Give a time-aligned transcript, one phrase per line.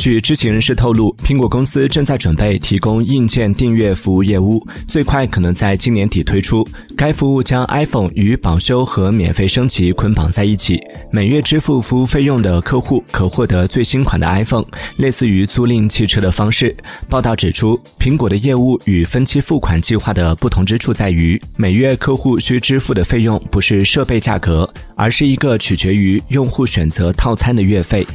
[0.00, 6.66] 据知情人士透露苹果公司正在准备提供硬件订阅服务业务最快可能在今年底推出。
[6.96, 14.64] 该服务将 iphone 与保修和免费升级捆绑在一起每月支付服务费用的客户可获得最新款的 iphone
[14.96, 16.74] 类似于租赁汽车的方式。
[17.06, 28.06] 报道指出苹果的业务与分期付款计划的不同之处在于每月客户需支付的费用不是设备价格而是一个取决于用户选择套餐的月费。